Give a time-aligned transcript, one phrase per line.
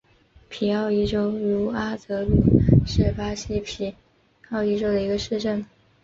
[0.49, 2.41] 皮奥伊州茹阿泽鲁
[2.87, 3.93] 是巴西皮
[4.49, 5.63] 奥伊州的一个市镇。